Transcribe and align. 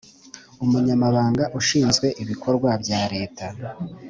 Umunyamabanga 0.63 1.43
ashinzwe 1.59 2.07
ibikorwa 2.21 2.69
bya 2.81 3.01
leta 3.13 3.45